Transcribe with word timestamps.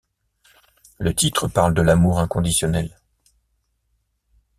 Le 0.97 1.13
titre 1.13 1.47
parle 1.47 1.75
de 1.75 1.83
l'amour 1.83 2.17
inconditionnel. 2.17 2.97